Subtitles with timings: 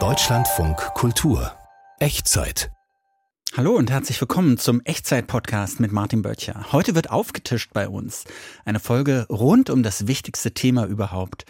[0.00, 1.52] Deutschlandfunk Kultur
[1.98, 2.70] Echtzeit
[3.54, 6.72] Hallo und herzlich willkommen zum Echtzeit-Podcast mit Martin Böttcher.
[6.72, 8.24] Heute wird aufgetischt bei uns.
[8.64, 11.44] Eine Folge rund um das wichtigste Thema überhaupt.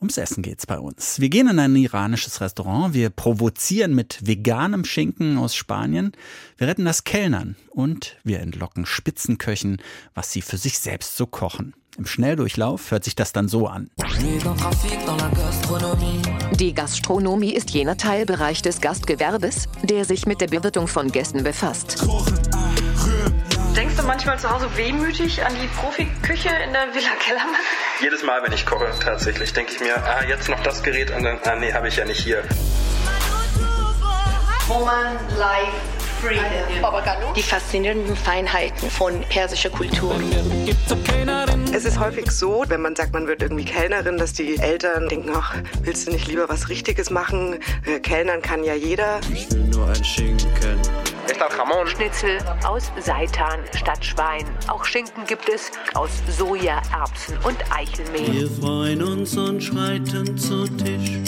[0.00, 1.18] Ums Essen geht's bei uns.
[1.18, 6.12] Wir gehen in ein iranisches Restaurant, wir provozieren mit veganem Schinken aus Spanien,
[6.56, 9.78] wir retten das Kellnern und wir entlocken Spitzenköchen,
[10.14, 11.74] was sie für sich selbst so kochen.
[11.96, 13.90] Im Schnelldurchlauf hört sich das dann so an.
[16.54, 21.96] Die Gastronomie ist jener Teilbereich des Gastgewerbes, der sich mit der Bewirtung von Gästen befasst.
[23.98, 27.60] Du manchmal zu Hause wehmütig an die Profiküche in der Villa Kellermann?
[28.00, 31.24] Jedes Mal, wenn ich koche, tatsächlich, denke ich mir, ah, jetzt noch das Gerät und
[31.24, 32.44] dann, ah, nee, habe ich ja nicht hier.
[34.68, 35.97] Woman Life.
[37.36, 40.14] Die faszinierenden Feinheiten von persischer Kultur.
[41.72, 45.30] Es ist häufig so, wenn man sagt, man wird irgendwie Kellnerin, dass die Eltern denken,
[45.34, 47.60] ach, willst du nicht lieber was Richtiges machen?
[47.84, 49.20] Äh, Kellnern kann ja jeder.
[49.32, 50.80] Ich will nur ein Schinken.
[51.86, 54.44] Schnitzel aus Seitan statt Schwein.
[54.66, 58.32] Auch Schinken gibt es aus Soja, Erbsen und Eichelmehl.
[58.32, 61.18] Wir freuen uns und schreiten zu Tisch.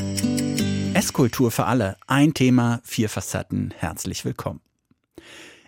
[0.94, 1.96] Esskultur für alle.
[2.06, 3.72] Ein Thema, vier Facetten.
[3.78, 4.60] Herzlich willkommen.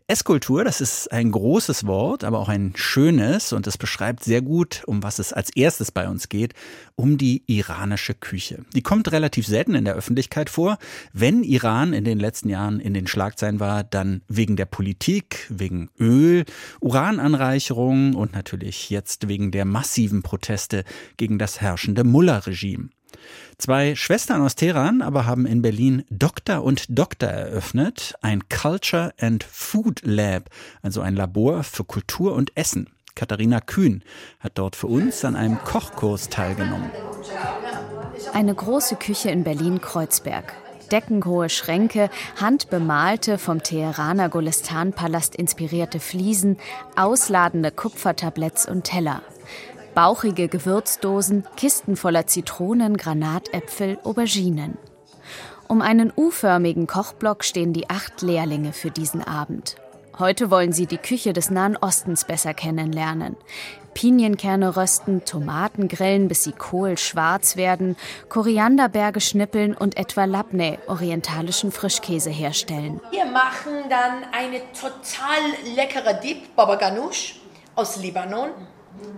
[0.09, 4.83] Esskultur, das ist ein großes Wort, aber auch ein schönes und es beschreibt sehr gut,
[4.87, 6.55] um was es als erstes bei uns geht,
[6.97, 8.65] um die iranische Küche.
[8.75, 10.77] Die kommt relativ selten in der Öffentlichkeit vor.
[11.13, 15.89] Wenn Iran in den letzten Jahren in den Schlagzeilen war, dann wegen der Politik, wegen
[15.99, 16.45] Öl,
[16.81, 20.85] Urananreicherung und natürlich jetzt wegen der massiven Proteste
[21.17, 22.91] gegen das herrschende Mullah-Regime.
[23.59, 29.45] Zwei Schwestern aus Teheran aber haben in Berlin Doktor und Doktor eröffnet, ein Culture and
[29.45, 30.51] Food Lab,
[30.83, 32.89] also ein Labor für Kultur und Essen.
[33.15, 34.03] Katharina Kühn
[34.41, 36.91] hat dort für uns an einem Kochkurs teilgenommen.
[38.33, 40.55] Eine große Küche in Berlin-Kreuzberg.
[40.91, 46.59] Deckenhohe Schränke, handbemalte, vom Teheraner Golestan-Palast inspirierte Fliesen,
[46.97, 49.23] ausladende Kupfertabletts und Teller
[49.95, 54.79] bauchige Gewürzdosen, Kisten voller Zitronen, Granatäpfel, Auberginen.
[55.69, 59.77] Um einen U-förmigen Kochblock stehen die acht Lehrlinge für diesen Abend.
[60.19, 63.37] Heute wollen sie die Küche des Nahen Ostens besser kennenlernen.
[63.95, 67.97] Pinienkerne rösten, Tomaten grillen, bis sie kohlschwarz werden,
[68.29, 73.01] Korianderberge schnippeln und etwa Labneh, orientalischen Frischkäse herstellen.
[73.11, 77.41] Wir machen dann eine total leckere Dip, Baba Ganoush
[77.75, 78.51] aus Libanon.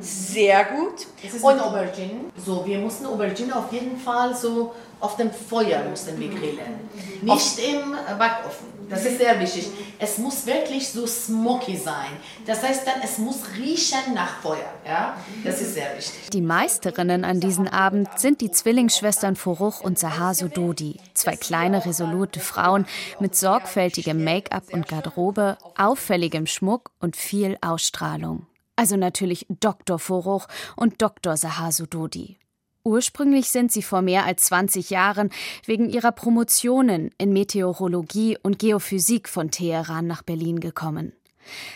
[0.01, 1.07] Sehr gut.
[1.23, 2.31] Das ist und Aubergine.
[2.45, 4.75] So, wir mussten Aubergine auf jeden Fall so
[5.05, 6.89] auf dem Feuer mussten wir grillen.
[7.21, 8.69] Nicht im Backofen.
[8.89, 9.69] Das ist sehr wichtig.
[9.99, 12.11] Es muss wirklich so smoky sein.
[12.47, 14.73] Das heißt dann, es muss riechen nach Feuer.
[14.87, 15.17] Ja?
[15.45, 16.31] Das ist sehr wichtig.
[16.33, 21.01] Die Meisterinnen an diesem Abend sind die Zwillingsschwestern Foruch und Sahar Sudodi.
[21.13, 22.87] Zwei kleine, resolute Frauen
[23.21, 28.47] mit sorgfältigem Make-up und Garderobe, auffälligem Schmuck und viel Ausstrahlung.
[28.77, 29.99] Also natürlich Dr.
[29.99, 30.47] Foruch
[30.77, 31.37] und Dr.
[31.37, 32.39] Sahar Sudodi.
[32.87, 35.31] Ursprünglich sind sie vor mehr als 20 Jahren
[35.65, 41.15] wegen ihrer Promotionen in Meteorologie und Geophysik von Teheran nach Berlin gekommen.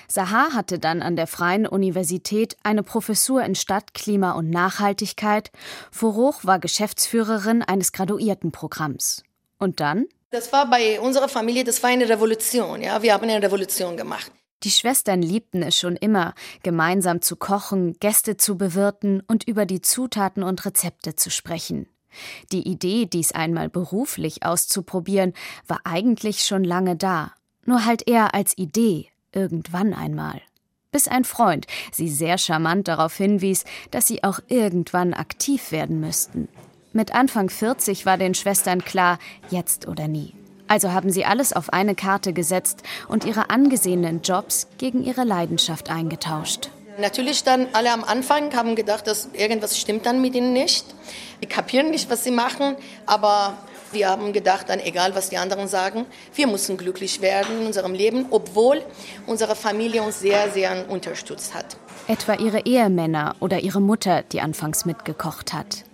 [0.06, 5.50] Sahar hatte dann an der Freien Universität eine Professur in Stadtklima und Nachhaltigkeit.
[5.90, 9.22] Foruch war Geschäftsführerin eines Graduiertenprogramms.
[9.58, 10.06] Und dann?
[10.30, 12.82] Das war bei unserer Familie, das war eine Revolution.
[12.82, 14.30] Ja, wir haben eine Revolution gemacht.
[14.64, 19.80] Die Schwestern liebten es schon immer, gemeinsam zu kochen, Gäste zu bewirten und über die
[19.80, 21.86] Zutaten und Rezepte zu sprechen.
[22.50, 25.34] Die Idee, dies einmal beruflich auszuprobieren,
[25.66, 27.32] war eigentlich schon lange da,
[27.64, 30.40] nur halt eher als Idee, irgendwann einmal.
[30.90, 36.48] Bis ein Freund sie sehr charmant darauf hinwies, dass sie auch irgendwann aktiv werden müssten.
[36.92, 39.18] Mit Anfang 40 war den Schwestern klar,
[39.50, 40.37] jetzt oder nie.
[40.68, 45.90] Also haben sie alles auf eine Karte gesetzt und ihre angesehenen Jobs gegen ihre Leidenschaft
[45.90, 46.70] eingetauscht.
[46.98, 50.84] Natürlich dann alle am Anfang haben gedacht, dass irgendwas stimmt dann mit ihnen nicht.
[51.42, 52.76] Die kapieren nicht, was sie machen,
[53.06, 53.56] aber
[53.92, 57.94] wir haben gedacht, dann egal was die anderen sagen, wir müssen glücklich werden in unserem
[57.94, 58.82] Leben, obwohl
[59.26, 61.76] unsere Familie uns sehr, sehr unterstützt hat.
[62.08, 65.84] Etwa ihre Ehemänner oder ihre Mutter, die anfangs mitgekocht hat.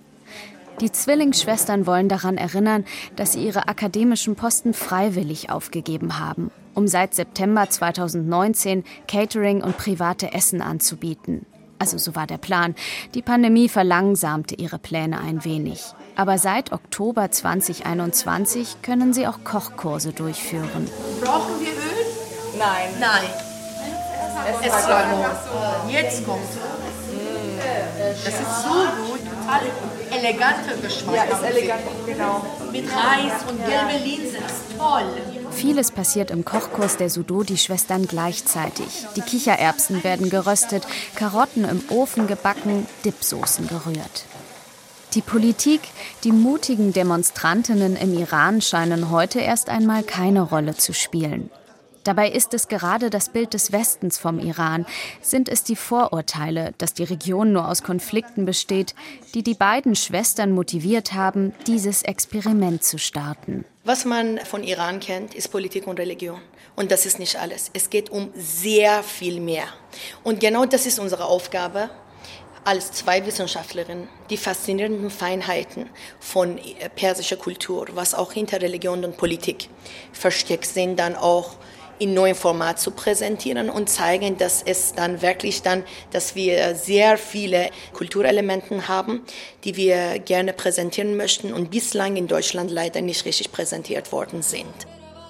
[0.81, 2.85] Die Zwillingsschwestern wollen daran erinnern,
[3.17, 10.33] dass sie ihre akademischen Posten freiwillig aufgegeben haben, um seit September 2019 Catering und private
[10.33, 11.47] Essen anzubieten.
[11.79, 12.75] Also so war der Plan.
[13.15, 15.83] Die Pandemie verlangsamte ihre Pläne ein wenig.
[16.17, 20.89] Aber seit Oktober 2021 können sie auch Kochkurse durchführen.
[21.21, 22.59] Brauchen wir Öl?
[22.59, 22.89] Nein.
[23.01, 23.29] Nein.
[24.61, 24.89] Es ist
[25.89, 26.41] Jetzt kommt.
[28.25, 28.69] Das ist so
[29.07, 29.21] gut.
[29.45, 29.61] total
[30.17, 31.15] elegante Geschmack.
[31.17, 32.45] Ja, ist elegant, genau.
[32.73, 35.05] Mit Reis und gelbe Linsen, ist toll.
[35.51, 39.07] Vieles passiert im Kochkurs der Sudodi-Schwestern gleichzeitig.
[39.17, 44.25] Die Kichererbsen werden geröstet, Karotten im Ofen gebacken, Dipsoßen gerührt.
[45.15, 45.81] Die Politik,
[46.25, 51.51] die mutigen Demonstrantinnen im Iran scheinen heute erst einmal keine Rolle zu spielen.
[52.05, 54.85] Dabei ist es gerade das Bild des Westens vom Iran,
[55.23, 58.95] sind es die Vorurteile, dass die Region nur aus Konflikten besteht,
[59.33, 63.65] die die beiden Schwestern motiviert haben, dieses Experiment zu starten.
[63.85, 66.41] Was man von Iran kennt, ist Politik und Religion.
[66.77, 67.71] Und das ist nicht alles.
[67.73, 69.65] Es geht um sehr viel mehr.
[70.23, 71.89] Und genau das ist unsere Aufgabe
[72.65, 76.59] als zwei Wissenschaftlerinnen, die faszinierenden Feinheiten von
[76.97, 79.69] persischer Kultur, was auch hinter Religion und Politik
[80.13, 81.57] versteckt sind, dann auch
[81.99, 87.19] in neuem Format zu präsentieren und zeigen, dass es dann wirklich dann, dass wir sehr
[87.19, 89.23] viele Kulturelemente haben,
[89.65, 94.75] die wir gerne präsentieren möchten und bislang in Deutschland leider nicht richtig präsentiert worden sind.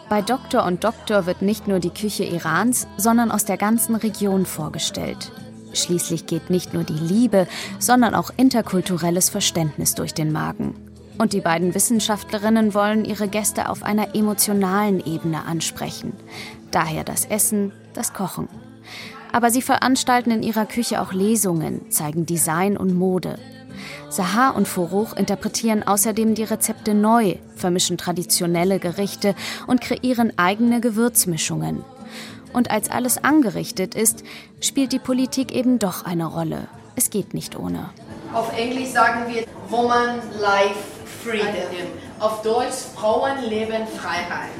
[0.08, 4.44] Bei Doktor und Doktor wird nicht nur die Küche Irans, sondern aus der ganzen Region
[4.46, 5.32] vorgestellt.
[5.72, 7.46] Schließlich geht nicht nur die Liebe,
[7.78, 10.93] sondern auch interkulturelles Verständnis durch den Magen.
[11.16, 16.12] Und die beiden Wissenschaftlerinnen wollen ihre Gäste auf einer emotionalen Ebene ansprechen.
[16.70, 18.48] Daher das Essen, das Kochen.
[19.32, 23.38] Aber sie veranstalten in ihrer Küche auch Lesungen, zeigen Design und Mode.
[24.08, 29.34] Sahar und Furuch interpretieren außerdem die Rezepte neu, vermischen traditionelle Gerichte
[29.66, 31.84] und kreieren eigene Gewürzmischungen.
[32.52, 34.22] Und als alles angerichtet ist,
[34.60, 36.68] spielt die Politik eben doch eine Rolle.
[36.94, 37.90] Es geht nicht ohne.
[38.32, 40.93] Auf Englisch sagen wir Woman Life
[41.24, 41.54] Freedom.
[42.20, 44.50] Auf Deutsch Frauenleben Freiheit.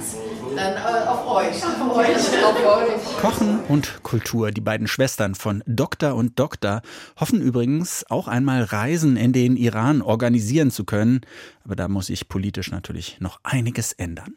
[0.56, 1.62] Dann äh, auf euch.
[1.62, 2.16] Auf euch.
[2.42, 3.16] auf euch.
[3.20, 6.80] Kochen und Kultur, die beiden Schwestern von Doktor und Doktor,
[7.20, 11.20] hoffen übrigens auch einmal Reisen in den Iran organisieren zu können.
[11.64, 14.34] Aber da muss sich politisch natürlich noch einiges ändern.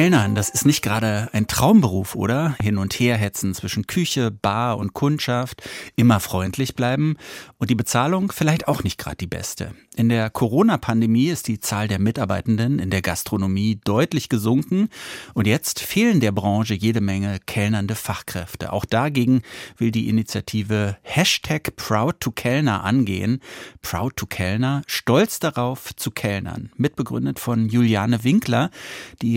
[0.00, 2.56] Kellnern, das ist nicht gerade ein Traumberuf, oder?
[2.58, 5.62] Hin und her hetzen zwischen Küche, Bar und Kundschaft,
[5.94, 7.18] immer freundlich bleiben
[7.58, 9.74] und die Bezahlung vielleicht auch nicht gerade die beste.
[9.96, 14.88] In der Corona-Pandemie ist die Zahl der Mitarbeitenden in der Gastronomie deutlich gesunken
[15.34, 18.72] und jetzt fehlen der Branche jede Menge kellnernde Fachkräfte.
[18.72, 19.42] Auch dagegen
[19.76, 23.40] will die Initiative Hashtag Proud to Kellner angehen.
[23.82, 26.70] Proud to Kellner, stolz darauf zu kellnern.
[26.76, 28.70] Mitbegründet von Juliane Winkler,
[29.20, 29.36] die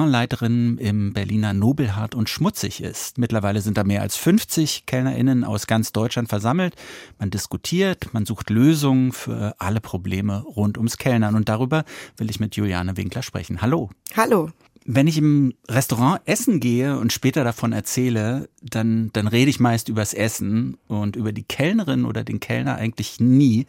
[0.00, 3.18] Restaurantleiterin im Berliner Nobelhart und Schmutzig ist.
[3.18, 6.74] Mittlerweile sind da mehr als 50 KellnerInnen aus ganz Deutschland versammelt.
[7.18, 11.34] Man diskutiert, man sucht Lösungen für alle Probleme rund ums Kellnern.
[11.34, 11.84] Und darüber
[12.16, 13.60] will ich mit Juliane Winkler sprechen.
[13.60, 13.90] Hallo.
[14.16, 14.50] Hallo.
[14.86, 19.90] Wenn ich im Restaurant essen gehe und später davon erzähle, dann, dann rede ich meist
[19.90, 23.66] übers Essen und über die Kellnerin oder den Kellner eigentlich nie.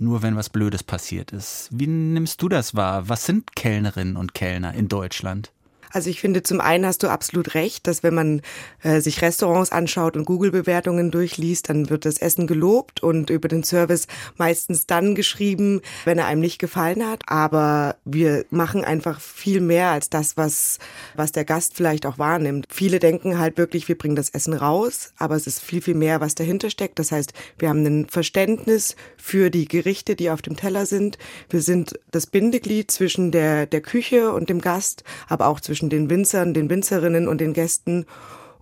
[0.00, 1.68] Nur wenn was Blödes passiert ist.
[1.72, 3.08] Wie nimmst du das wahr?
[3.08, 5.52] Was sind Kellnerinnen und Kellner in Deutschland?
[5.92, 8.42] Also ich finde, zum einen hast du absolut recht, dass wenn man
[8.82, 13.64] äh, sich Restaurants anschaut und Google-Bewertungen durchliest, dann wird das Essen gelobt und über den
[13.64, 14.06] Service
[14.36, 17.22] meistens dann geschrieben, wenn er einem nicht gefallen hat.
[17.26, 20.78] Aber wir machen einfach viel mehr als das, was,
[21.14, 22.66] was der Gast vielleicht auch wahrnimmt.
[22.70, 26.20] Viele denken halt wirklich, wir bringen das Essen raus, aber es ist viel, viel mehr,
[26.20, 26.98] was dahinter steckt.
[26.98, 31.18] Das heißt, wir haben ein Verständnis für die Gerichte, die auf dem Teller sind.
[31.48, 35.90] Wir sind das Bindeglied zwischen der, der Küche und dem Gast, aber auch zwischen zwischen
[35.90, 38.04] den Winzern, den Winzerinnen und den Gästen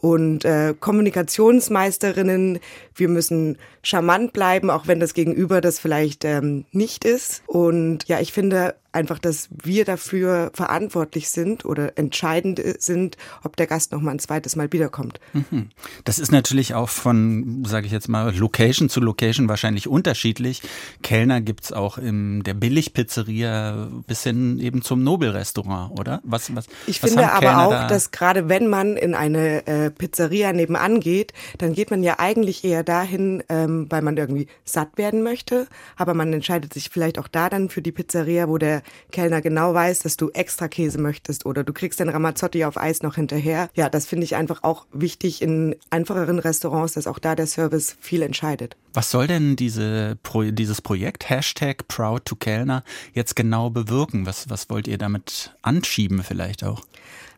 [0.03, 2.59] und äh, Kommunikationsmeisterinnen.
[2.95, 7.43] Wir müssen charmant bleiben, auch wenn das Gegenüber das vielleicht ähm, nicht ist.
[7.47, 13.67] Und ja, ich finde, einfach, dass wir dafür verantwortlich sind oder entscheidend sind, ob der
[13.67, 15.21] Gast noch mal ein zweites Mal wiederkommt.
[15.33, 15.69] Mhm.
[16.05, 20.63] Das ist natürlich auch von, sage ich jetzt mal, Location zu Location wahrscheinlich unterschiedlich.
[21.03, 26.21] Kellner gibt's auch in der Billigpizzeria bis hin eben zum Nobelrestaurant, oder?
[26.25, 27.87] Was, was, ich was finde aber auch, da?
[27.89, 32.65] dass gerade wenn man in eine äh, Pizzeria nebenan geht, dann geht man ja eigentlich
[32.65, 35.67] eher dahin, ähm, weil man irgendwie satt werden möchte,
[35.97, 39.75] aber man entscheidet sich vielleicht auch da dann für die Pizzeria, wo der Kellner genau
[39.75, 43.69] weiß, dass du extra Käse möchtest oder du kriegst den Ramazzotti auf Eis noch hinterher.
[43.75, 47.97] Ja, das finde ich einfach auch wichtig in einfacheren Restaurants, dass auch da der Service
[48.01, 48.77] viel entscheidet.
[48.95, 50.19] Was soll denn diese,
[50.53, 54.27] dieses Projekt Hashtag Proud to Kellner jetzt genau bewirken?
[54.27, 56.83] Was, was wollt ihr damit anschieben vielleicht auch?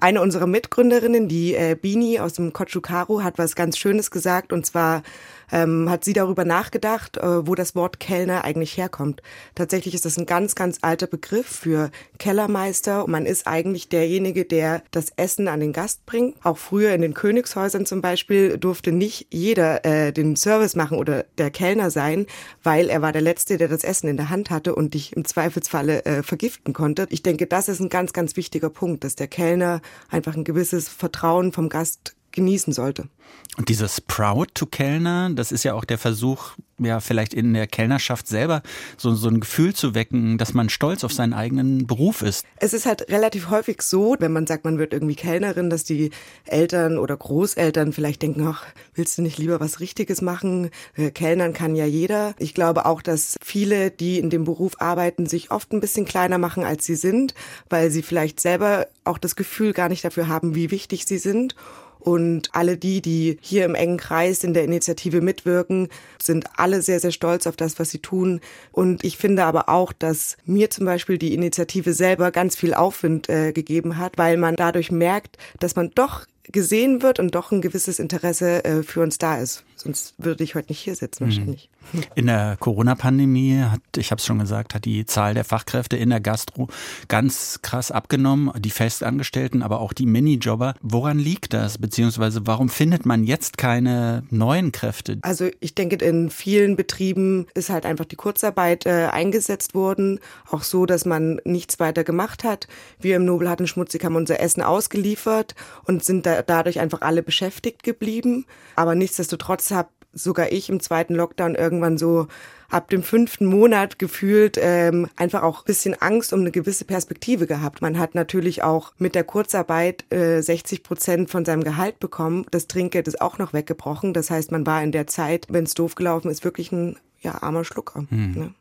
[0.00, 4.64] Eine unserer Mitgründerinnen, die äh, Bini aus dem Kochukaru, hat was ganz Schönes gesagt und
[4.64, 5.02] zwar
[5.50, 9.22] ähm, hat sie darüber nachgedacht, äh, wo das Wort Kellner eigentlich herkommt.
[9.54, 13.06] Tatsächlich ist das ein ganz, ganz alter Begriff für Kellermeister.
[13.06, 16.36] Man ist eigentlich derjenige, der das Essen an den Gast bringt.
[16.44, 21.24] Auch früher in den Königshäusern zum Beispiel durfte nicht jeder äh, den Service machen oder
[21.38, 22.26] der Kellner sein,
[22.62, 25.24] weil er war der Letzte, der das Essen in der Hand hatte und dich im
[25.24, 27.06] Zweifelsfalle äh, vergiften konnte.
[27.10, 30.88] Ich denke, das ist ein ganz, ganz wichtiger Punkt, dass der Kellner einfach ein gewisses
[30.88, 33.08] Vertrauen vom Gast genießen sollte.
[33.56, 37.66] Und dieses Proud to Kellner, das ist ja auch der Versuch, ja, vielleicht in der
[37.66, 38.62] Kellnerschaft selber
[38.96, 42.46] so, so ein Gefühl zu wecken, dass man stolz auf seinen eigenen Beruf ist.
[42.56, 46.10] Es ist halt relativ häufig so, wenn man sagt, man wird irgendwie Kellnerin, dass die
[46.44, 48.64] Eltern oder Großeltern vielleicht denken, ach,
[48.94, 50.70] willst du nicht lieber was Richtiges machen?
[50.94, 52.34] Äh, Kellnern kann ja jeder.
[52.38, 56.38] Ich glaube auch, dass viele, die in dem Beruf arbeiten, sich oft ein bisschen kleiner
[56.38, 57.34] machen, als sie sind,
[57.68, 61.56] weil sie vielleicht selber auch das Gefühl gar nicht dafür haben, wie wichtig sie sind.
[62.00, 65.88] Und alle die, die hier im engen Kreis in der Initiative mitwirken,
[66.22, 68.40] sind alle sehr, sehr stolz auf das, was sie tun.
[68.72, 73.28] Und ich finde aber auch, dass mir zum Beispiel die Initiative selber ganz viel Aufwind
[73.28, 77.60] äh, gegeben hat, weil man dadurch merkt, dass man doch gesehen wird und doch ein
[77.60, 79.64] gewisses Interesse äh, für uns da ist.
[79.76, 81.28] Sonst würde ich heute nicht hier sitzen mhm.
[81.28, 81.70] wahrscheinlich.
[82.14, 86.10] In der Corona-Pandemie hat, ich habe es schon gesagt, hat die Zahl der Fachkräfte in
[86.10, 86.68] der Gastro
[87.08, 88.50] ganz krass abgenommen.
[88.58, 90.74] Die Festangestellten, aber auch die Minijobber.
[90.82, 91.78] Woran liegt das?
[91.78, 95.18] Beziehungsweise warum findet man jetzt keine neuen Kräfte?
[95.22, 100.20] Also ich denke, in vielen Betrieben ist halt einfach die Kurzarbeit äh, eingesetzt worden.
[100.50, 102.68] Auch so, dass man nichts weiter gemacht hat.
[102.98, 107.22] Wir im Nobel hatten Schmutzig haben unser Essen ausgeliefert und sind da, dadurch einfach alle
[107.22, 108.46] beschäftigt geblieben.
[108.76, 112.28] Aber nichtsdestotrotz habe sogar ich im zweiten Lockdown irgendwann so
[112.70, 117.80] ab dem fünften Monat gefühlt ähm, einfach auch bisschen Angst um eine gewisse Perspektive gehabt.
[117.80, 122.46] Man hat natürlich auch mit der Kurzarbeit äh, 60 Prozent von seinem Gehalt bekommen.
[122.50, 124.12] Das Trinkgeld ist auch noch weggebrochen.
[124.12, 127.42] Das heißt, man war in der Zeit, wenn es doof gelaufen ist, wirklich ein ja,
[127.42, 128.04] armer Schlucker.
[128.08, 128.32] Hm.
[128.34, 128.54] Ne?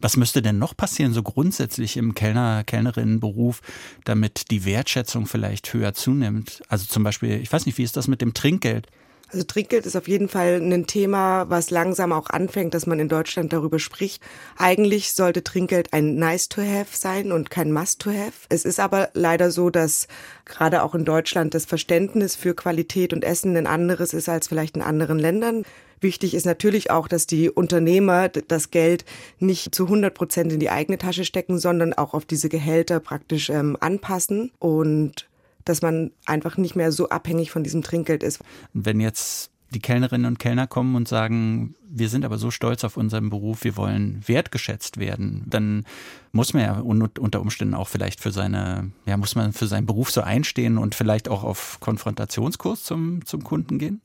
[0.00, 3.60] Was müsste denn noch passieren, so grundsätzlich im Kellner, Kellnerinnenberuf,
[4.04, 6.62] damit die Wertschätzung vielleicht höher zunimmt?
[6.68, 8.88] Also zum Beispiel, ich weiß nicht, wie ist das mit dem Trinkgeld?
[9.34, 13.08] Also Trinkgeld ist auf jeden Fall ein Thema, was langsam auch anfängt, dass man in
[13.08, 14.22] Deutschland darüber spricht.
[14.56, 18.32] Eigentlich sollte Trinkgeld ein Nice to have sein und kein Must to have.
[18.48, 20.06] Es ist aber leider so, dass
[20.44, 24.76] gerade auch in Deutschland das Verständnis für Qualität und Essen ein anderes ist als vielleicht
[24.76, 25.64] in anderen Ländern.
[26.04, 29.06] Wichtig ist natürlich auch, dass die Unternehmer das Geld
[29.38, 33.48] nicht zu 100 Prozent in die eigene Tasche stecken, sondern auch auf diese Gehälter praktisch
[33.48, 35.26] ähm, anpassen und
[35.64, 38.40] dass man einfach nicht mehr so abhängig von diesem Trinkgeld ist.
[38.74, 42.98] Wenn jetzt die Kellnerinnen und Kellner kommen und sagen, wir sind aber so stolz auf
[42.98, 45.86] unseren Beruf, wir wollen wertgeschätzt werden, dann
[46.32, 50.10] muss man ja unter Umständen auch vielleicht für seine, ja, muss man für seinen Beruf
[50.10, 54.02] so einstehen und vielleicht auch auf Konfrontationskurs zum, zum Kunden gehen?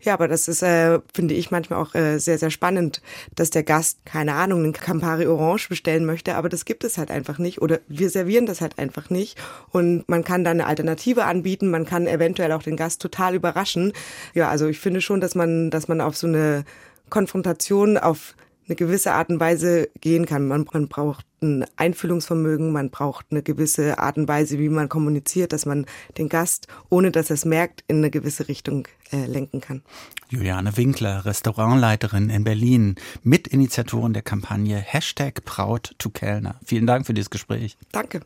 [0.00, 3.02] Ja, aber das ist, äh, finde ich, manchmal auch äh, sehr, sehr spannend,
[3.34, 7.10] dass der Gast, keine Ahnung, einen Campari Orange bestellen möchte, aber das gibt es halt
[7.10, 9.38] einfach nicht oder wir servieren das halt einfach nicht
[9.70, 13.92] und man kann da eine Alternative anbieten, man kann eventuell auch den Gast total überraschen.
[14.34, 16.64] Ja, also ich finde schon, dass man, dass man auf so eine
[17.10, 18.34] Konfrontation auf
[18.66, 20.46] eine gewisse Art und Weise gehen kann.
[20.46, 25.52] Man, man braucht ein Einfühlungsvermögen, man braucht eine gewisse Art und Weise, wie man kommuniziert,
[25.52, 25.86] dass man
[26.18, 29.82] den Gast, ohne dass er es merkt, in eine gewisse Richtung äh, lenken kann.
[30.28, 36.56] Juliane Winkler, Restaurantleiterin in Berlin, Mitinitiatorin der Kampagne Hashtag Proud to Kellner.
[36.64, 37.76] Vielen Dank für dieses Gespräch.
[37.90, 38.20] Danke.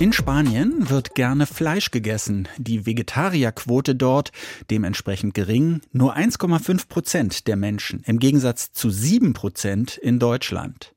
[0.00, 2.48] In Spanien wird gerne Fleisch gegessen.
[2.58, 4.32] Die Vegetarierquote dort
[4.68, 5.82] dementsprechend gering.
[5.92, 10.92] Nur 1,5 Prozent der Menschen im Gegensatz zu 7 Prozent in Deutschland.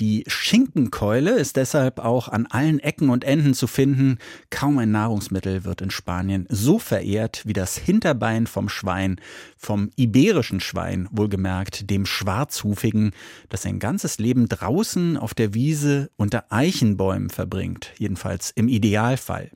[0.00, 4.16] Die Schinkenkeule ist deshalb auch an allen Ecken und Enden zu finden.
[4.48, 9.20] Kaum ein Nahrungsmittel wird in Spanien so verehrt wie das Hinterbein vom Schwein,
[9.58, 13.12] vom iberischen Schwein, wohlgemerkt, dem schwarzhufigen,
[13.50, 19.50] das sein ganzes Leben draußen auf der Wiese unter Eichenbäumen verbringt, jedenfalls im Idealfall.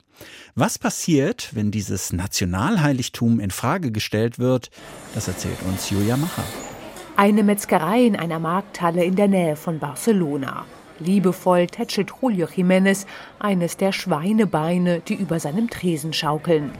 [0.55, 4.71] Was passiert, wenn dieses Nationalheiligtum in Frage gestellt wird?
[5.15, 6.45] Das erzählt uns Julia Macher.
[7.16, 10.64] Eine Metzgerei in einer Markthalle in der Nähe von Barcelona.
[11.01, 13.07] Liebevoll tätschelt Julio Jiménez
[13.39, 16.71] eines der Schweinebeine, die über seinem Tresen schaukeln.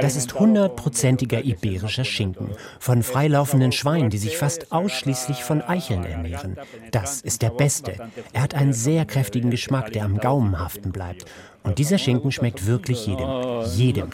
[0.00, 6.56] Das ist hundertprozentiger iberischer Schinken von freilaufenden Schweinen, die sich fast ausschließlich von Eicheln ernähren.
[6.90, 7.94] Das ist der beste.
[8.32, 11.24] Er hat einen sehr kräftigen Geschmack, der am Gaumen haften bleibt.
[11.62, 13.26] Und dieser Schinken schmeckt wirklich jedem.
[13.74, 14.10] Jedem.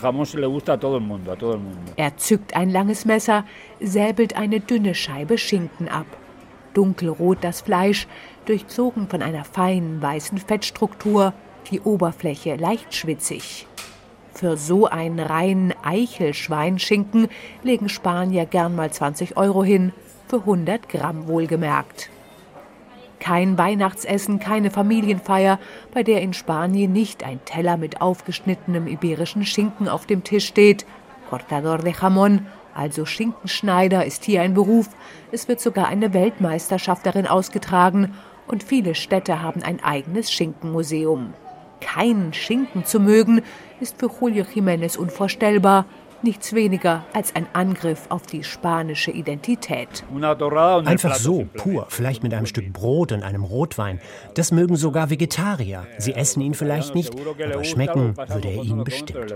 [1.96, 3.44] Er zückt ein langes Messer,
[3.80, 6.06] säbelt eine dünne Scheibe Schinken ab.
[6.74, 8.06] Dunkelrot das Fleisch,
[8.46, 11.32] durchzogen von einer feinen weißen Fettstruktur,
[11.70, 13.66] die Oberfläche leicht schwitzig.
[14.32, 17.28] Für so einen reinen Eichelschweinschinken
[17.62, 19.92] legen Spanier gern mal 20 Euro hin,
[20.28, 22.08] für 100 Gramm wohlgemerkt.
[23.18, 25.58] Kein Weihnachtsessen, keine Familienfeier,
[25.92, 30.86] bei der in Spanien nicht ein Teller mit aufgeschnittenem iberischen Schinken auf dem Tisch steht.
[31.28, 32.46] Cortador de Jamón,
[32.80, 34.88] also Schinkenschneider, ist hier ein Beruf.
[35.30, 38.14] Es wird sogar eine Weltmeisterschaft darin ausgetragen
[38.46, 41.34] und viele Städte haben ein eigenes Schinkenmuseum.
[41.80, 43.42] Keinen Schinken zu mögen,
[43.80, 45.84] ist für Julio Jiménez unvorstellbar
[46.22, 50.04] nichts weniger als ein Angriff auf die spanische Identität.
[50.84, 54.00] Einfach so, pur, vielleicht mit einem Stück Brot und einem Rotwein.
[54.34, 55.86] Das mögen sogar Vegetarier.
[55.98, 59.34] Sie essen ihn vielleicht nicht, aber schmecken würde er ihnen bestimmt.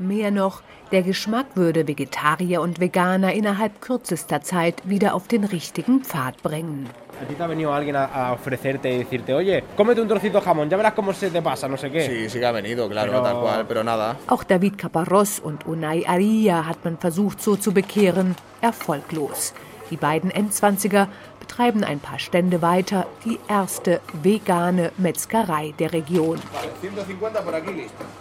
[0.00, 0.62] Mehr noch,
[0.92, 6.88] der Geschmack würde Vegetarier und Veganer innerhalb kürzester Zeit wieder auf den richtigen Pfad bringen.
[7.20, 10.92] A ti te ha venido alguien a, ofrecerte oye, cómete un trocito de ya verás
[10.92, 12.06] cómo se te pasa, no sé qué.
[12.06, 14.14] Sí, sí ha venido, claro, tal cual, pero nada.
[14.28, 19.52] Auch David Caparros und Unai Aria hat man versucht, so zu bekehren, erfolglos.
[19.90, 21.08] Die beiden M20er
[21.48, 26.38] treiben ein paar Stände weiter die erste vegane Metzgerei der Region.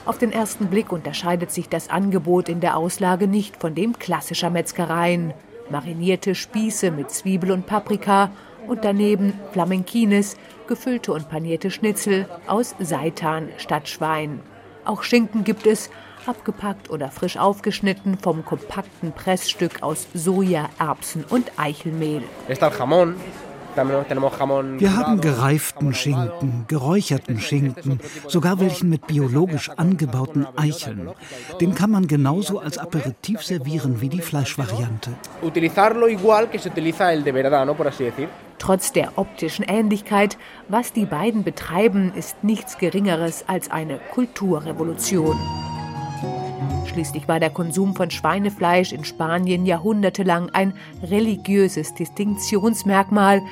[0.06, 4.50] Auf den ersten Blick unterscheidet sich das Angebot in der Auslage nicht von dem klassischer
[4.50, 5.34] Metzgereien.
[5.70, 8.32] Marinierte Spieße mit Zwiebel und Paprika
[8.68, 14.42] und daneben Flamenkines, gefüllte und panierte Schnitzel aus Seitan statt Schwein.
[14.86, 15.90] Auch Schinken gibt es,
[16.28, 22.24] abgepackt oder frisch aufgeschnitten vom kompakten Pressstück aus Soja, Erbsen und Eichelmehl.
[23.76, 31.12] Wir haben gereiften Schinken, geräucherten Schinken, sogar welchen mit biologisch angebauten Eicheln.
[31.62, 35.12] Den kann man genauso als Aperitif servieren wie die Fleischvariante.
[38.60, 45.38] Trotz der optischen Ähnlichkeit, was die beiden betreiben, ist nichts Geringeres als eine Kulturrevolution.
[46.98, 53.44] Schließlich war der Konsum von Schweinefleisch in Spanien jahrhundertelang ein religiöses Distinktionsmerkmal.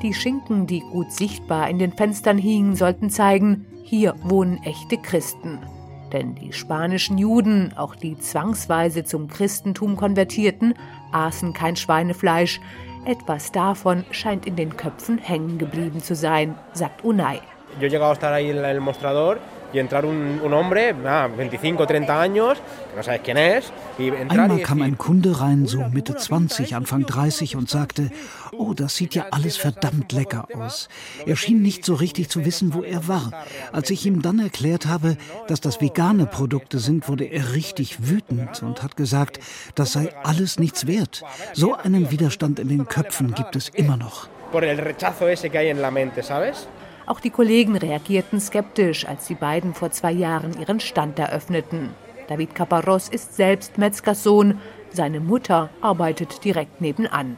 [0.00, 5.58] Die Schinken, die gut sichtbar in den Fenstern hingen, sollten zeigen, hier wohnen echte Christen.
[6.14, 10.72] Denn die spanischen Juden, auch die zwangsweise zum Christentum konvertierten,
[11.12, 12.58] aßen kein Schweinefleisch.
[13.04, 17.42] Etwas davon scheint in den Köpfen hängen geblieben zu sein, sagt Unai.
[17.78, 19.40] Yo he llegado a estar ahí en el mostrador
[19.74, 22.58] y entrar un, un hombre, ah, 25, 30 años,
[22.90, 23.72] que no sabes quién es.
[23.98, 28.10] Y Einmal kam ein Kunde rein, so Mitte 20, Anfang 30 und sagte,
[28.52, 30.88] oh, das sieht ja alles verdammt lecker aus.
[31.26, 33.32] Er schien nicht so richtig zu wissen, wo er war.
[33.72, 35.16] Als ich ihm dann erklärt habe,
[35.48, 39.40] dass das vegane Produkte sind, wurde er richtig wütend und hat gesagt,
[39.74, 41.24] das sei alles nichts wert.
[41.52, 44.28] So einen Widerstand in den Köpfen gibt es immer noch.
[44.52, 46.68] Por el rechazo ese que hay en la mente, ¿sabes?
[47.06, 51.90] Auch die Kollegen reagierten skeptisch, als die beiden vor zwei Jahren ihren Stand eröffneten.
[52.28, 54.58] David Caparrós ist selbst Metzgerssohn.
[54.90, 57.36] Seine Mutter arbeitet direkt nebenan.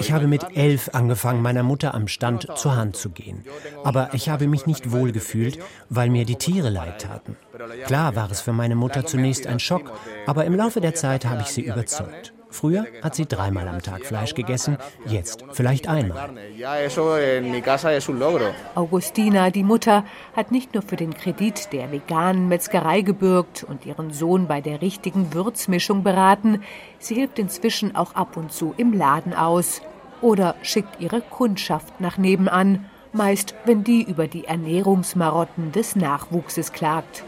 [0.00, 3.44] Ich habe mit elf angefangen, meiner Mutter am Stand zur Hand zu gehen.
[3.84, 5.58] Aber ich habe mich nicht wohl gefühlt,
[5.90, 7.36] weil mir die Tiere leid taten.
[7.86, 9.92] Klar war es für meine Mutter zunächst ein Schock,
[10.26, 12.32] aber im Laufe der Zeit habe ich sie überzeugt.
[12.52, 16.30] Früher hat sie dreimal am Tag Fleisch gegessen, jetzt vielleicht einmal.
[18.74, 20.04] Augustina, die Mutter,
[20.36, 24.82] hat nicht nur für den Kredit der veganen Metzgerei gebürgt und ihren Sohn bei der
[24.82, 26.62] richtigen Würzmischung beraten,
[26.98, 29.80] sie hilft inzwischen auch ab und zu im Laden aus
[30.20, 37.24] oder schickt ihre Kundschaft nach nebenan, meist wenn die über die Ernährungsmarotten des Nachwuchses klagt.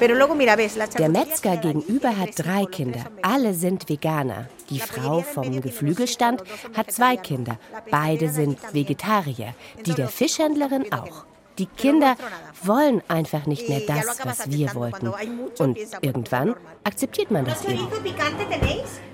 [0.00, 3.04] Der Metzger gegenüber hat drei Kinder.
[3.22, 4.46] Alle sind Veganer.
[4.70, 6.42] Die Frau vom Geflügelstand
[6.74, 7.58] hat zwei Kinder.
[7.90, 9.54] Beide sind Vegetarier.
[9.86, 11.24] Die der Fischhändlerin auch.
[11.58, 12.14] Die Kinder
[12.62, 15.08] wollen einfach nicht mehr das, was wir wollten.
[15.58, 17.88] Und irgendwann akzeptiert man das eben.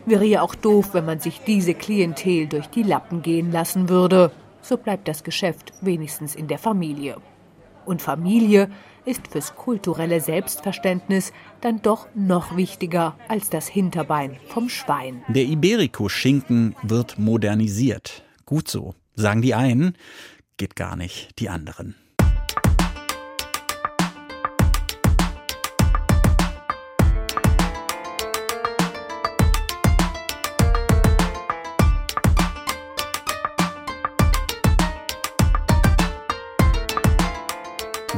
[0.05, 4.31] Wäre ja auch doof, wenn man sich diese Klientel durch die Lappen gehen lassen würde.
[4.61, 7.17] So bleibt das Geschäft wenigstens in der Familie.
[7.87, 8.71] Und Familie
[9.05, 15.23] ist fürs kulturelle Selbstverständnis dann doch noch wichtiger als das Hinterbein vom Schwein.
[15.29, 18.25] Der Iberico-Schinken wird modernisiert.
[18.47, 19.97] Gut so, sagen die einen,
[20.57, 21.95] geht gar nicht die anderen.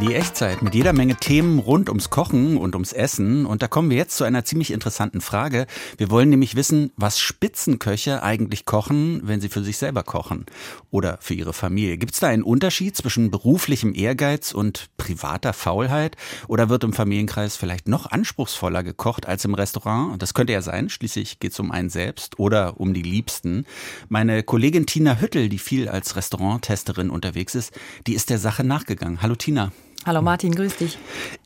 [0.06, 3.44] Die Echtzeit mit jeder Menge Themen rund ums Kochen und ums Essen.
[3.44, 5.66] Und da kommen wir jetzt zu einer ziemlich interessanten Frage.
[5.98, 10.46] Wir wollen nämlich wissen, was Spitzenköche eigentlich kochen, wenn sie für sich selber kochen
[10.92, 11.98] oder für ihre Familie.
[11.98, 16.16] Gibt es da einen Unterschied zwischen beruflichem Ehrgeiz und privater Faulheit?
[16.46, 20.22] Oder wird im Familienkreis vielleicht noch anspruchsvoller gekocht als im Restaurant?
[20.22, 20.88] Das könnte ja sein.
[20.88, 23.66] Schließlich geht es um einen selbst oder um die Liebsten.
[24.08, 27.72] Meine Kollegin Tina Hüttel, die viel als Restauranttesterin unterwegs ist,
[28.06, 29.20] die ist der Sache nachgegangen.
[29.20, 29.72] Hallo Tina.
[30.06, 30.98] Hallo Martin, grüß dich.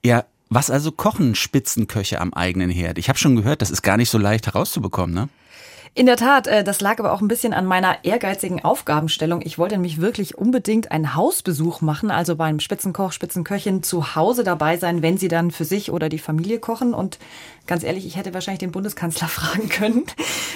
[0.04, 2.98] Ja, was also kochen Spitzenköche am eigenen Herd?
[2.98, 5.28] Ich habe schon gehört, das ist gar nicht so leicht herauszubekommen, ne?
[5.94, 9.40] In der Tat, äh, das lag aber auch ein bisschen an meiner ehrgeizigen Aufgabenstellung.
[9.42, 14.76] Ich wollte nämlich wirklich unbedingt einen Hausbesuch machen, also beim Spitzenkoch, Spitzenköchin zu Hause dabei
[14.76, 16.94] sein, wenn sie dann für sich oder die Familie kochen.
[16.94, 17.18] Und
[17.66, 20.04] ganz ehrlich, ich hätte wahrscheinlich den Bundeskanzler fragen können,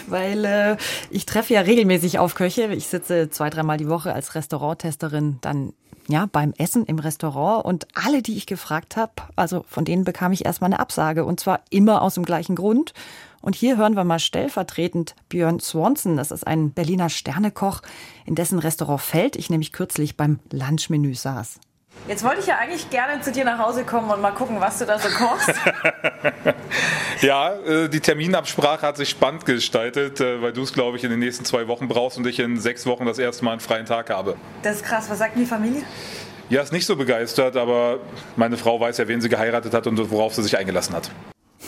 [0.07, 0.77] weil äh,
[1.11, 2.73] ich treffe ja regelmäßig auf Köche.
[2.73, 5.73] Ich sitze zwei, dreimal die Woche als Restauranttesterin dann
[6.09, 10.33] ja, beim Essen im Restaurant und alle, die ich gefragt habe, also von denen bekam
[10.33, 12.93] ich erstmal eine Absage und zwar immer aus dem gleichen Grund.
[13.41, 16.17] Und hier hören wir mal stellvertretend Björn Swanson.
[16.17, 17.83] Das ist ein Berliner Sternekoch,
[18.25, 21.61] in dessen Restaurant Feld ich nämlich kürzlich beim Lunchmenü saß.
[22.07, 24.79] Jetzt wollte ich ja eigentlich gerne zu dir nach Hause kommen und mal gucken, was
[24.79, 25.55] du da so kochst.
[27.23, 31.11] ja, äh, die Terminabsprache hat sich spannend gestaltet, äh, weil du es, glaube ich, in
[31.11, 33.87] den nächsten zwei Wochen brauchst und ich in sechs Wochen das erste Mal einen freien
[33.87, 34.37] Tag habe.
[34.63, 35.09] Das ist krass.
[35.09, 35.83] Was sagt denn die Familie?
[36.51, 38.01] Ja, ist nicht so begeistert, aber
[38.37, 41.11] meine Frau weiß ja, wen sie geheiratet hat und worauf sie sich eingelassen hat.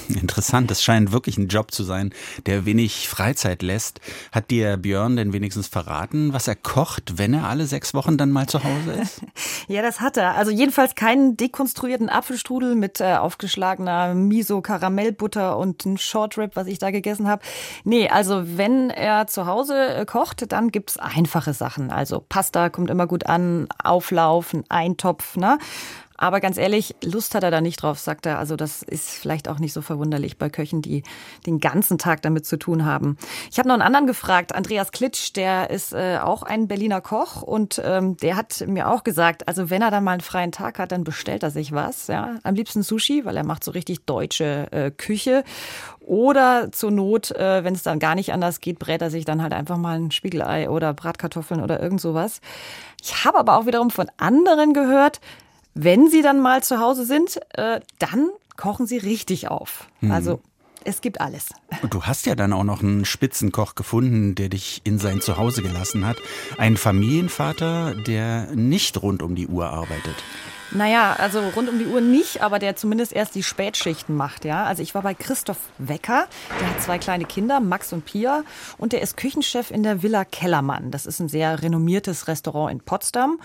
[0.20, 2.12] Interessant, das scheint wirklich ein Job zu sein,
[2.46, 4.00] der wenig Freizeit lässt.
[4.32, 8.30] Hat dir Björn denn wenigstens verraten, was er kocht, wenn er alle sechs Wochen dann
[8.30, 9.20] mal zu Hause ist?
[9.68, 10.36] ja, das hat er.
[10.36, 16.90] Also jedenfalls keinen dekonstruierten Apfelstrudel mit äh, aufgeschlagener Miso-Karamellbutter und ein Shortrib, was ich da
[16.90, 17.42] gegessen habe.
[17.84, 21.90] Nee, also wenn er zu Hause äh, kocht, dann gibt's einfache Sachen.
[21.90, 25.58] Also Pasta kommt immer gut an, Auflauf, ein Eintopf, ne?
[26.18, 28.38] Aber ganz ehrlich, Lust hat er da nicht drauf, sagt er.
[28.38, 31.02] Also das ist vielleicht auch nicht so verwunderlich bei Köchen, die
[31.46, 33.16] den ganzen Tag damit zu tun haben.
[33.50, 37.42] Ich habe noch einen anderen gefragt, Andreas Klitsch, der ist äh, auch ein Berliner Koch
[37.42, 40.78] und ähm, der hat mir auch gesagt, also wenn er dann mal einen freien Tag
[40.78, 42.06] hat, dann bestellt er sich was.
[42.06, 45.44] Ja, am liebsten Sushi, weil er macht so richtig deutsche äh, Küche.
[46.00, 49.42] Oder zur Not, äh, wenn es dann gar nicht anders geht, brät er sich dann
[49.42, 52.40] halt einfach mal ein Spiegelei oder Bratkartoffeln oder irgend sowas.
[53.02, 55.20] Ich habe aber auch wiederum von anderen gehört,
[55.76, 59.88] wenn sie dann mal zu Hause sind, äh, dann kochen sie richtig auf.
[60.00, 60.10] Mhm.
[60.10, 60.40] Also
[60.84, 61.50] es gibt alles.
[61.82, 65.62] Und du hast ja dann auch noch einen Spitzenkoch gefunden, der dich in sein Zuhause
[65.62, 66.16] gelassen hat.
[66.56, 70.14] Einen Familienvater, der nicht rund um die Uhr arbeitet.
[70.72, 74.64] Naja, also rund um die Uhr nicht, aber der zumindest erst die Spätschichten macht, ja.
[74.64, 76.26] Also ich war bei Christoph Wecker,
[76.60, 78.42] der hat zwei kleine Kinder, Max und Pia,
[78.76, 80.90] und der ist Küchenchef in der Villa Kellermann.
[80.90, 83.38] Das ist ein sehr renommiertes Restaurant in Potsdam.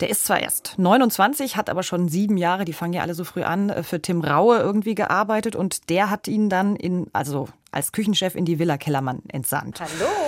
[0.00, 3.24] Der ist zwar erst 29, hat aber schon sieben Jahre, die fangen ja alle so
[3.24, 7.48] früh an, äh, für Tim Raue irgendwie gearbeitet und der hat ihn dann in, also
[7.72, 9.80] als Küchenchef in die Villa Kellermann entsandt.
[9.80, 10.27] Hallo!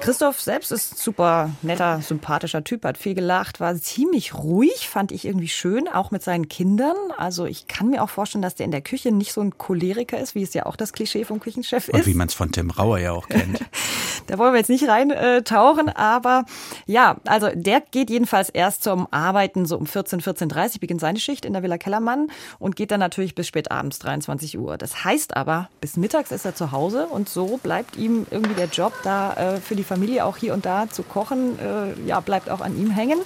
[0.00, 5.24] Christoph selbst ist super netter, sympathischer Typ, hat viel gelacht, war ziemlich ruhig, fand ich
[5.24, 6.96] irgendwie schön, auch mit seinen Kindern.
[7.16, 10.18] Also ich kann mir auch vorstellen, dass der in der Küche nicht so ein Choleriker
[10.18, 11.94] ist, wie es ja auch das Klischee vom Küchenchef ist.
[11.94, 13.60] Und wie man es von Tim Rauer ja auch kennt.
[14.26, 16.44] da wollen wir jetzt nicht reintauchen, aber
[16.86, 21.44] ja, also der geht jedenfalls erst zum Arbeiten so um 14, 14.30 beginnt seine Schicht
[21.44, 22.28] in der Villa Kellermann
[22.58, 24.76] und geht dann natürlich bis spät abends, 23 Uhr.
[24.78, 28.68] Das heißt aber, bis mittags ist er zu Hause und so bleibt ihm irgendwie der
[28.68, 32.50] Job da äh, für die Familie auch hier und da zu kochen, äh, ja, bleibt
[32.50, 33.18] auch an ihm hängen.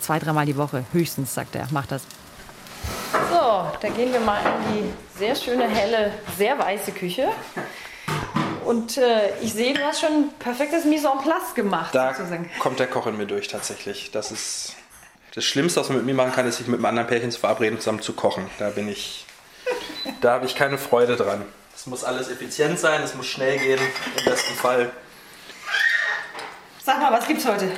[0.00, 2.02] Zwei, dreimal die Woche höchstens, sagt er, macht das.
[3.30, 7.28] So, da gehen wir mal in die sehr schöne, helle, sehr weiße Küche.
[8.64, 11.94] Und äh, ich sehe, du hast schon ein perfektes Mise en place gemacht.
[11.94, 12.48] Da sozusagen.
[12.58, 14.10] kommt der Koch in mir durch tatsächlich.
[14.12, 14.76] Das ist
[15.34, 17.40] das Schlimmste, was man mit mir machen kann, ist sich mit einem anderen Pärchen zu
[17.40, 18.48] verabreden, zusammen zu kochen.
[18.58, 19.24] Da bin ich,
[20.20, 21.42] da habe ich keine Freude dran.
[21.74, 23.80] Es muss alles effizient sein, es muss schnell gehen,
[24.18, 24.90] im besten Fall.
[26.84, 27.70] Sag mal, was gibt's heute?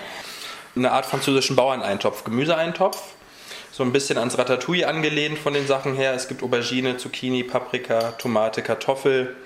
[0.75, 3.03] Eine Art französischen Bauerneintopf, Gemüseeintopf.
[3.71, 6.15] So ein bisschen ans Ratatouille angelehnt von den Sachen her.
[6.15, 9.37] Es gibt Aubergine, Zucchini, Paprika, Tomate, Kartoffel.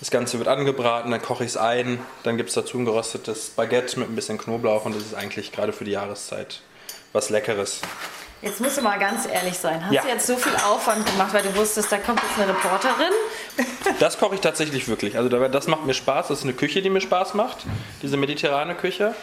[0.00, 2.00] Das Ganze wird angebraten, dann koche ich es ein.
[2.24, 5.52] Dann gibt es dazu ein geröstetes Baguette mit ein bisschen Knoblauch und das ist eigentlich
[5.52, 6.62] gerade für die Jahreszeit
[7.12, 7.82] was Leckeres.
[8.42, 9.84] Jetzt musst du mal ganz ehrlich sein.
[9.84, 10.02] Hast ja.
[10.02, 13.12] du jetzt so viel Aufwand gemacht, weil du wusstest, da kommt jetzt eine Reporterin?
[13.98, 15.16] Das koche ich tatsächlich wirklich.
[15.16, 16.28] Also das macht mir Spaß.
[16.28, 17.64] Das ist eine Küche, die mir Spaß macht.
[18.02, 19.14] Diese mediterrane Küche.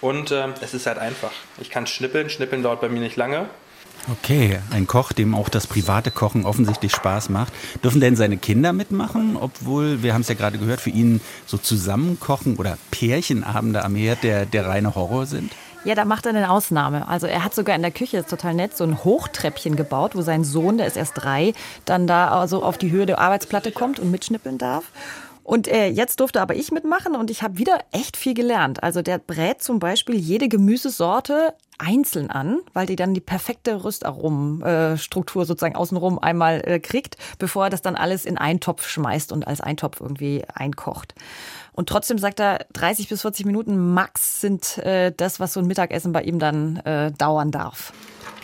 [0.00, 1.32] Und äh, es ist halt einfach.
[1.58, 2.30] Ich kann schnippeln.
[2.30, 3.48] Schnippeln dauert bei mir nicht lange.
[4.10, 7.52] Okay, ein Koch, dem auch das private Kochen offensichtlich Spaß macht.
[7.82, 11.56] Dürfen denn seine Kinder mitmachen, obwohl, wir haben es ja gerade gehört, für ihn so
[11.56, 15.52] Zusammenkochen oder Pärchenabende am Herd der, der reine Horror sind?
[15.84, 17.08] Ja, da macht er eine Ausnahme.
[17.08, 20.22] Also er hat sogar in der Küche, ist total nett, so ein Hochtreppchen gebaut, wo
[20.22, 21.52] sein Sohn, der ist erst drei,
[21.84, 24.84] dann da also auf die Höhe der Arbeitsplatte kommt und mitschnippeln darf.
[25.42, 28.82] Und äh, jetzt durfte aber ich mitmachen und ich habe wieder echt viel gelernt.
[28.82, 35.44] Also der brät zum Beispiel jede Gemüsesorte einzeln an, weil die dann die perfekte Röstaromenstruktur
[35.44, 39.46] sozusagen außenrum einmal äh, kriegt, bevor er das dann alles in einen Topf schmeißt und
[39.46, 41.14] als Eintopf irgendwie einkocht.
[41.72, 45.66] Und trotzdem sagt er, 30 bis 40 Minuten max sind äh, das, was so ein
[45.66, 47.92] Mittagessen bei ihm dann äh, dauern darf.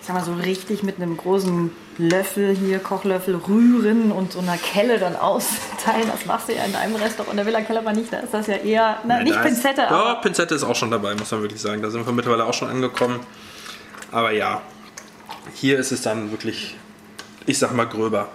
[0.01, 1.71] Ich sag mal so richtig mit einem großen
[2.09, 6.09] Löffel hier, Kochlöffel rühren und so einer Kelle dann austeilen.
[6.11, 7.33] Das machst du ja in einem Restaurant.
[7.33, 9.43] In der Villa Keller war nicht, da ist das ja eher, na, Ja, nicht da
[9.43, 11.83] ist- Pinzette, aber Ja, Pinzette ist auch schon dabei, muss man wirklich sagen.
[11.83, 13.21] Da sind wir mittlerweile auch schon angekommen.
[14.11, 14.63] Aber ja,
[15.55, 16.77] hier ist es dann wirklich,
[17.47, 18.29] ich sag mal, gröber.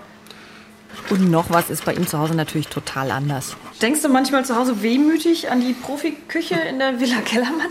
[1.09, 3.57] Und noch was ist bei ihm zu Hause natürlich total anders.
[3.81, 7.67] Denkst du manchmal zu Hause wehmütig an die Profiküche in der Villa Kellermann?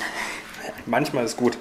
[0.87, 1.57] Manchmal ist gut.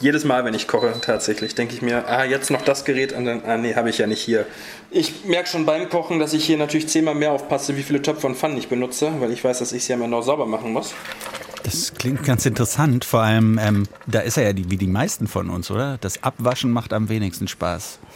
[0.00, 3.24] Jedes Mal, wenn ich koche, tatsächlich, denke ich mir, ah, jetzt noch das Gerät und
[3.24, 4.46] dann, ah, nee, habe ich ja nicht hier.
[4.90, 8.26] Ich merke schon beim Kochen, dass ich hier natürlich zehnmal mehr aufpasse, wie viele Töpfe
[8.26, 10.72] und Pfannen ich benutze, weil ich weiß, dass ich sie am Ende auch sauber machen
[10.72, 10.94] muss.
[11.66, 13.04] Das klingt ganz interessant.
[13.04, 15.98] Vor allem, ähm, da ist er ja die, wie die meisten von uns, oder?
[15.98, 17.98] Das Abwaschen macht am wenigsten Spaß.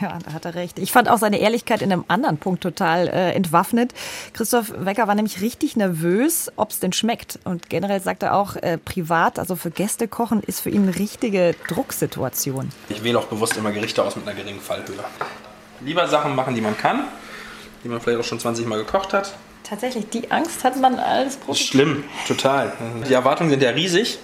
[0.00, 0.78] Ja, da hat er recht.
[0.78, 3.92] Ich fand auch seine Ehrlichkeit in einem anderen Punkt total äh, entwaffnet.
[4.32, 7.38] Christoph Wecker war nämlich richtig nervös, ob es denn schmeckt.
[7.44, 10.98] Und generell sagt er auch, äh, privat, also für Gäste kochen, ist für ihn eine
[10.98, 12.70] richtige Drucksituation.
[12.88, 15.04] Ich wähle auch bewusst immer Gerichte aus mit einer geringen Fallhöhe.
[15.82, 17.04] Lieber Sachen machen, die man kann,
[17.84, 19.34] die man vielleicht auch schon 20 Mal gekocht hat.
[19.64, 21.60] Tatsächlich, die Angst hat man als Das Profi.
[21.62, 22.72] ist schlimm, total.
[23.08, 24.18] Die Erwartungen sind ja riesig.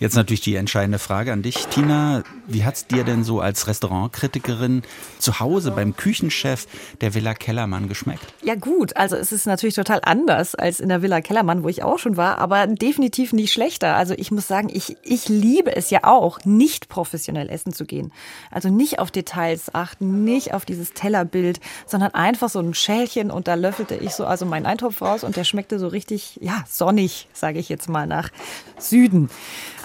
[0.00, 2.22] Jetzt natürlich die entscheidende Frage an dich, Tina.
[2.46, 4.82] Wie hat's dir denn so als Restaurantkritikerin
[5.18, 6.68] zu Hause beim Küchenchef
[7.00, 8.32] der Villa Kellermann geschmeckt?
[8.44, 11.82] Ja gut, also es ist natürlich total anders als in der Villa Kellermann, wo ich
[11.82, 13.96] auch schon war, aber definitiv nicht schlechter.
[13.96, 18.12] Also ich muss sagen, ich, ich liebe es ja auch, nicht professionell essen zu gehen.
[18.52, 23.48] Also nicht auf Details achten, nicht auf dieses Tellerbild, sondern einfach so ein Schälchen und
[23.48, 27.26] da löffelte ich so also meinen Eintopf raus und der schmeckte so richtig, ja, sonnig,
[27.32, 28.30] sage ich jetzt mal, nach
[28.78, 29.28] Süden.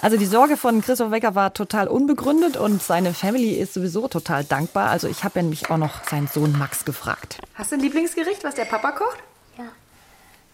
[0.04, 4.44] Also die Sorge von Christoph Wecker war total unbegründet und seine Family ist sowieso total
[4.44, 4.90] dankbar.
[4.90, 7.38] Also ich habe ja nämlich auch noch seinen Sohn Max gefragt.
[7.54, 9.16] Hast du ein Lieblingsgericht, was der Papa kocht?
[9.56, 9.64] Ja.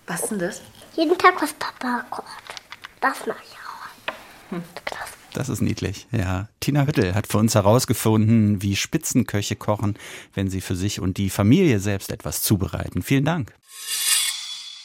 [0.07, 0.63] Was denn das?
[0.95, 2.29] Jeden Tag, was Papa kocht.
[3.01, 3.57] Das mache ich
[4.55, 4.61] auch.
[5.33, 6.47] Das ist niedlich, ja.
[6.61, 9.99] Tina Hüttel hat für uns herausgefunden, wie Spitzenköche kochen,
[10.33, 13.03] wenn sie für sich und die Familie selbst etwas zubereiten.
[13.03, 13.53] Vielen Dank.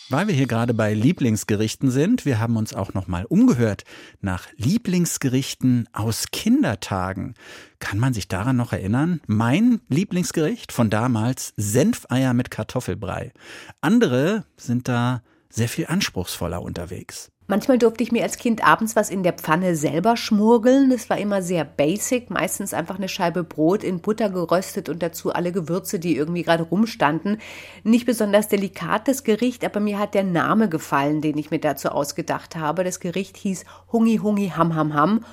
[0.08, 3.86] Weil wir hier gerade bei Lieblingsgerichten sind, wir haben uns auch noch mal umgehört
[4.22, 7.34] nach Lieblingsgerichten aus Kindertagen.
[7.80, 9.20] Kann man sich daran noch erinnern?
[9.26, 13.34] Mein Lieblingsgericht von damals Senfeier mit Kartoffelbrei.
[13.82, 17.32] Andere sind da sehr viel anspruchsvoller unterwegs.
[17.48, 20.90] Manchmal durfte ich mir als Kind abends was in der Pfanne selber schmurgeln.
[20.90, 25.32] Das war immer sehr basic, meistens einfach eine Scheibe Brot in Butter geröstet und dazu
[25.32, 27.38] alle Gewürze, die irgendwie gerade rumstanden.
[27.84, 32.56] Nicht besonders delikates Gericht, aber mir hat der Name gefallen, den ich mir dazu ausgedacht
[32.56, 32.84] habe.
[32.84, 35.26] Das Gericht hieß Hungi Hungi Ham Ham Ham.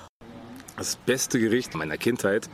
[0.77, 2.51] Das beste Gericht meiner Kindheit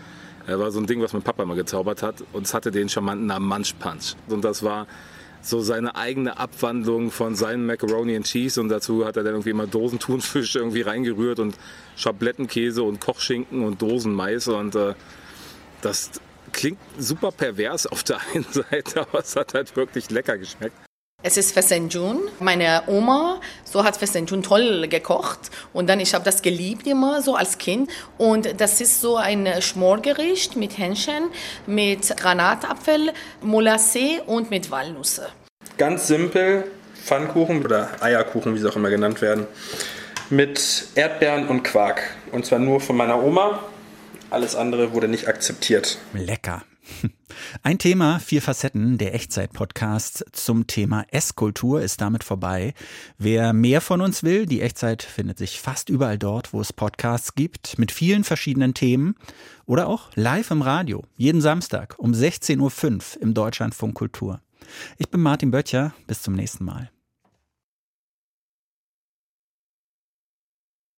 [0.47, 2.23] äh, war so ein Ding, was mein Papa immer gezaubert hat.
[2.33, 4.14] Und es hatte den charmanten Namen Munch Punch.
[4.29, 4.87] Und das war
[5.40, 8.61] so seine eigene Abwandlung von seinem Macaroni and Cheese.
[8.61, 11.57] Und dazu hat er dann irgendwie immer Dosen Thunfisch irgendwie reingerührt und
[11.96, 14.48] Schablettenkäse und Kochschinken und Dosen Mais.
[14.48, 14.94] Und äh,
[15.81, 16.11] das
[16.53, 20.88] klingt super pervers auf der einen Seite, aber es hat halt wirklich lecker geschmeckt.
[21.21, 22.21] Es ist Fesenjun.
[22.39, 25.51] Meine Oma, so hat Fesenjun toll gekocht.
[25.73, 27.91] Und dann, ich habe das geliebt immer so als Kind.
[28.19, 31.25] Und das ist so ein Schmorgericht mit Hähnchen,
[31.67, 35.29] mit Granatapfel, Molasse und mit Walnüsse.
[35.77, 36.71] Ganz simpel,
[37.05, 39.49] Pfannkuchen oder Eierkuchen, wie sie auch immer genannt werden,
[40.31, 42.01] mit Erdbeeren und Quark.
[42.31, 43.65] Und zwar nur von meiner Oma.
[44.31, 45.99] Alles andere wurde nicht akzeptiert.
[46.13, 46.63] Lecker.
[47.62, 52.74] Ein Thema, vier Facetten, der Echtzeit-Podcast zum Thema Esskultur ist damit vorbei.
[53.18, 57.35] Wer mehr von uns will, die Echtzeit findet sich fast überall dort, wo es Podcasts
[57.35, 59.14] gibt, mit vielen verschiedenen Themen
[59.66, 64.40] oder auch live im Radio, jeden Samstag um 16.05 Uhr im Deutschlandfunk Kultur.
[64.98, 66.90] Ich bin Martin Böttcher, bis zum nächsten Mal.